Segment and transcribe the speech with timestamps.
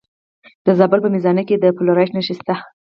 [0.65, 2.55] د زابل په میزانه کې د فلورایټ نښې شته.